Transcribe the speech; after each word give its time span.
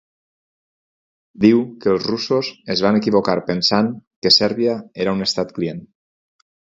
Diu 1.43 1.59
que 1.83 1.91
els 1.91 2.07
russos 2.11 2.49
es 2.75 2.81
van 2.85 2.97
equivocar 3.01 3.35
pensant 3.53 3.91
que 4.25 4.31
Sèrbia 4.39 4.79
era 5.05 5.15
un 5.19 5.27
estat 5.31 5.55
client. 5.59 5.85